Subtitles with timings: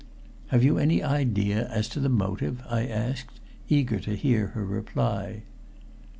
[0.47, 4.65] "Have you any idea as to the motive?" I asked her, eager to hear her
[4.65, 5.43] reply.